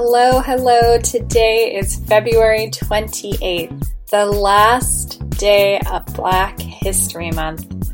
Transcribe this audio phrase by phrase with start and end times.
[0.00, 0.96] Hello, hello.
[0.98, 7.90] Today is February 28th, the last day of Black History Month.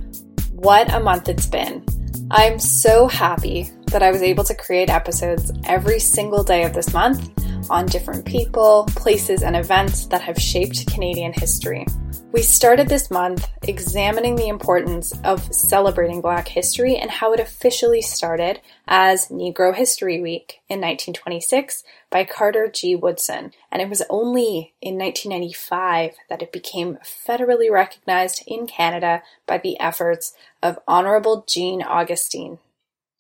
[0.53, 1.83] What a month it's been.
[2.31, 6.93] I'm so happy that I was able to create episodes every single day of this
[6.93, 7.31] month
[7.71, 11.87] on different people, places, and events that have shaped Canadian history.
[12.35, 18.03] We started this month examining the importance of celebrating Black history and how it officially
[18.03, 22.97] started as Negro History Week in 1926 by Carter G.
[22.97, 29.57] Woodson, and it was only in 1995 that it became federally recognized in Canada by
[29.57, 32.59] the efforts of Honorable Jean Augustine.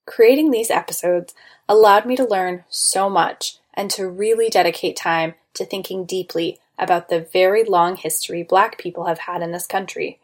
[0.08, 1.34] Creating these episodes
[1.68, 7.08] allowed me to learn so much and to really dedicate time to thinking deeply about
[7.08, 10.20] the very long history Black people have had in this country.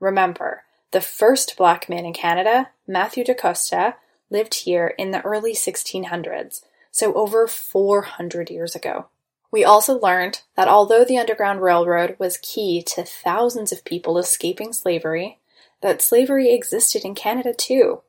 [0.00, 3.96] Remember, the first Black man in Canada, Matthew da Costa,
[4.30, 9.06] lived here in the early 1600s, so over 400 years ago.
[9.50, 14.72] We also learned that although the Underground Railroad was key to thousands of people escaping
[14.72, 15.38] slavery,
[15.80, 18.02] that slavery existed in Canada too.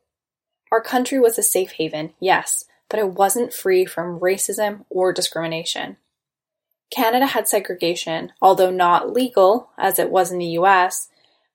[0.72, 5.98] Our country was a safe haven, yes, but it wasn't free from racism or discrimination.
[6.92, 11.10] Canada had segregation, although not legal as it was in the US,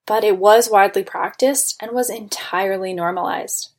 [0.05, 3.69] but it was widely practiced and was entirely normalized.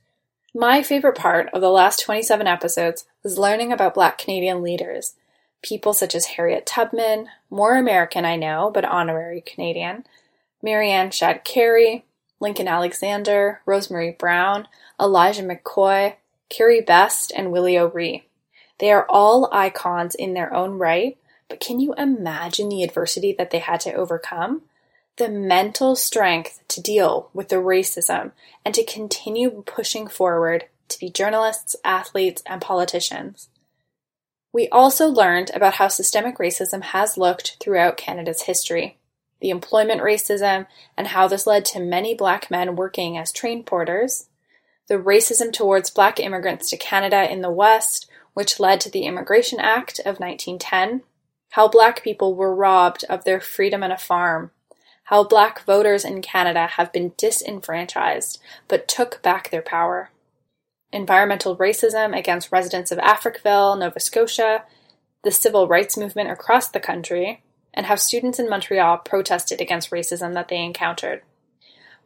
[0.55, 5.15] My favorite part of the last 27 episodes was learning about Black Canadian leaders,
[5.63, 10.05] people such as Harriet Tubman, more American I know, but honorary Canadian,
[10.63, 12.05] Mary Ann Shadd Cary,
[12.41, 14.69] Lincoln Alexander, Rosemary Brown,
[15.01, 16.17] Elijah McCoy,
[16.49, 18.25] Carrie Best, and Willie O'Ree.
[18.79, 21.17] They are all icons in their own right,
[21.53, 24.63] but can you imagine the adversity that they had to overcome?
[25.19, 28.33] The mental strength to deal with the racism
[28.65, 33.51] and to continue pushing forward to be journalists, athletes, and politicians.
[34.51, 38.97] We also learned about how systemic racism has looked throughout Canada's history,
[39.43, 44.31] the employment racism, and how this led to many black men working as train porters,
[44.89, 49.61] the racism towards black immigrants to Canada in the West, which led to the Immigration
[49.61, 51.03] Act of 1910,
[51.53, 54.51] how black people were robbed of their freedom and a farm,
[55.05, 60.11] how black voters in Canada have been disenfranchised but took back their power,
[60.93, 64.65] environmental racism against residents of Africville, Nova Scotia,
[65.25, 67.43] the civil rights movement across the country,
[67.75, 71.21] and how students in Montreal protested against racism that they encountered.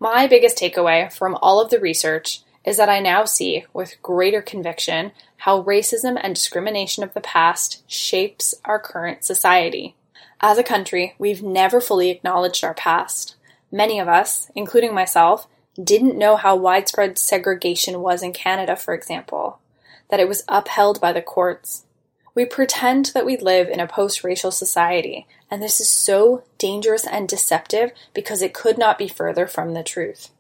[0.01, 4.43] My biggest takeaway from all of the research is that I now see with greater
[4.43, 9.95] conviction how racism and discrimination of the past shapes our current society.
[10.41, 13.37] As a country, we've never fully acknowledged our past.
[13.73, 15.47] Many of us, including myself,
[15.83, 19.61] didn't know how widespread segregation was in Canada, for example,
[20.11, 21.85] that it was upheld by the courts.
[22.35, 27.07] We pretend that we live in a post racial society, and this is so dangerous
[27.07, 30.31] and deceptive because it could not be further from the truth.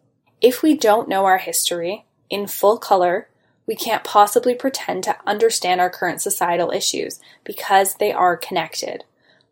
[0.40, 3.28] If we don't know our history, in full color,
[3.66, 9.04] we can't possibly pretend to understand our current societal issues because they are connected.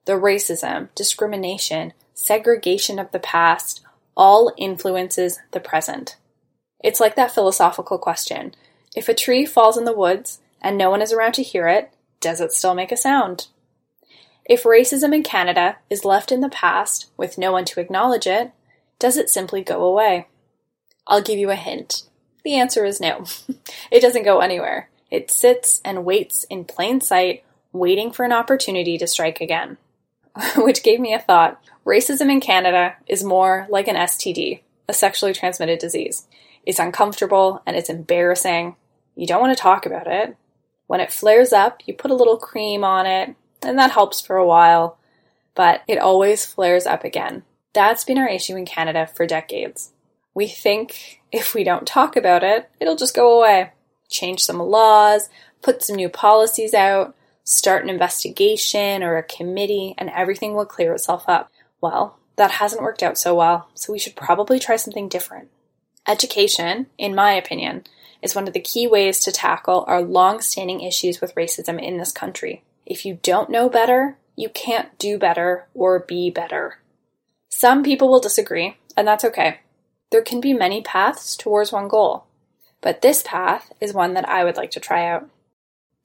[0.05, 3.85] The racism, discrimination, segregation of the past
[4.17, 6.17] all influences the present.
[6.83, 8.55] It's like that philosophical question
[8.95, 11.93] if a tree falls in the woods and no one is around to hear it,
[12.21, 13.49] does it still make a sound?
[14.45, 18.53] If racism in Canada is left in the past with no one to acknowledge it,
[18.99, 20.29] does it simply go away?
[21.07, 22.05] I'll give you a hint.
[22.45, 23.25] The answer is no.
[23.91, 24.91] it doesn't go anywhere.
[25.11, 29.79] It sits and waits in plain sight, waiting for an opportunity to strike again.
[30.57, 31.61] Which gave me a thought.
[31.87, 36.27] Racism in Canada is more like an STD, a sexually transmitted disease.
[36.67, 38.77] It's uncomfortable and it's embarrassing.
[39.17, 40.37] You don't want to talk about it.
[40.87, 44.37] When it flares up, you put a little cream on it, and that helps for
[44.37, 44.99] a while,
[45.55, 47.43] but it always flares up again.
[47.73, 49.93] That's been our issue in Canada for decades.
[50.35, 53.71] We think if we don't talk about it, it'll just go away.
[54.09, 55.29] Change some laws,
[55.63, 57.15] put some new policies out,
[57.45, 61.51] start an investigation or a committee, and everything will clear itself up.
[61.81, 65.49] Well, that hasn't worked out so well, so we should probably try something different.
[66.07, 67.85] Education, in my opinion,
[68.21, 71.99] is one of the key ways to tackle our long standing issues with racism in
[71.99, 72.65] this country.
[72.85, 76.79] If you don't know better, you can't do better or be better.
[77.49, 79.61] Some people will disagree, and that's okay.
[80.15, 82.27] There can be many paths towards one goal,
[82.81, 85.29] but this path is one that I would like to try out.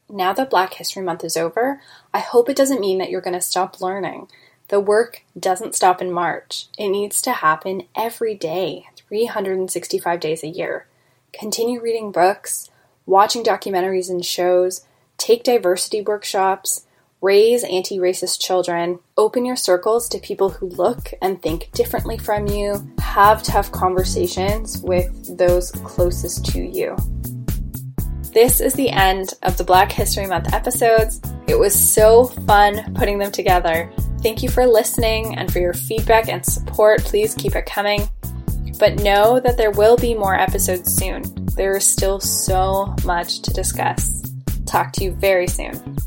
[0.10, 1.80] Now that Black History Month is over,
[2.12, 4.28] I hope it doesn't mean that you're going to stop learning.
[4.70, 6.70] The work doesn't stop in March.
[6.76, 10.88] It needs to happen every day, 365 days a year.
[11.32, 12.68] Continue reading books,
[13.06, 14.88] watching documentaries and shows,
[15.20, 16.84] take diversity workshops,
[17.22, 22.48] raise anti racist children, open your circles to people who look and think differently from
[22.48, 26.96] you, have tough conversations with those closest to you.
[28.34, 31.20] This is the end of the Black History Month episodes.
[31.48, 33.92] It was so fun putting them together.
[34.22, 37.04] Thank you for listening and for your feedback and support.
[37.04, 38.08] Please keep it coming.
[38.78, 41.24] But know that there will be more episodes soon.
[41.56, 44.32] There is still so much to discuss.
[44.66, 45.98] Talk to you very soon.